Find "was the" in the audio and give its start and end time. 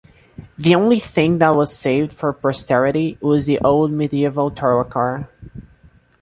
3.21-3.59